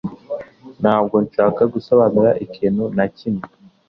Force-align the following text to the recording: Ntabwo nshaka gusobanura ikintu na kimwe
Ntabwo 0.81 1.15
nshaka 1.25 1.61
gusobanura 1.73 2.31
ikintu 2.45 2.83
na 2.95 3.05
kimwe 3.17 3.45